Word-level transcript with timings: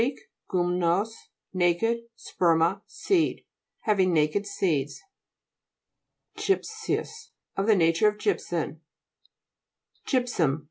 gurnnos, 0.49 1.13
naked, 1.53 1.99
sperma, 2.17 2.81
seed. 2.87 3.43
Having 3.81 4.13
naked 4.15 4.47
seeds. 4.47 4.99
GY'PSEOUS 6.37 7.31
Of 7.55 7.67
the 7.67 7.75
nature 7.75 8.07
of 8.07 8.17
gypsum. 8.17 8.79
GT'PSUM 10.07 10.07
(jVp 10.23 10.29
suw). 10.29 10.57